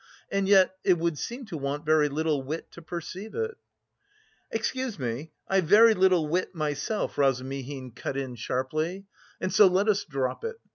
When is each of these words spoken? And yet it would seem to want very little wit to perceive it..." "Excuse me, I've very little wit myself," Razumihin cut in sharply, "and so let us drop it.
And 0.31 0.47
yet 0.47 0.77
it 0.83 0.97
would 0.97 1.19
seem 1.19 1.45
to 1.45 1.57
want 1.59 1.85
very 1.85 2.09
little 2.09 2.41
wit 2.41 2.71
to 2.71 2.81
perceive 2.81 3.35
it..." 3.35 3.55
"Excuse 4.49 4.97
me, 4.97 5.29
I've 5.47 5.65
very 5.65 5.93
little 5.93 6.27
wit 6.27 6.55
myself," 6.55 7.19
Razumihin 7.19 7.91
cut 7.91 8.17
in 8.17 8.33
sharply, 8.33 9.05
"and 9.39 9.53
so 9.53 9.67
let 9.67 9.87
us 9.87 10.03
drop 10.05 10.43
it. 10.43 10.55